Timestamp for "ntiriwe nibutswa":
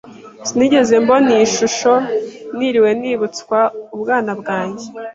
2.55-3.59